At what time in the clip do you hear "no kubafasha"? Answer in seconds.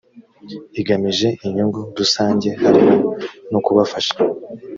3.51-4.15